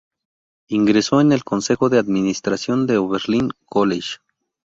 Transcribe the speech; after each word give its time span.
Ingresó 0.69 1.21
en 1.21 1.31
el 1.31 1.43
Consejo 1.43 1.87
de 1.89 1.99
Administración 1.99 2.87
del 2.87 2.97
Oberlin 2.97 3.51
College. 3.67 4.15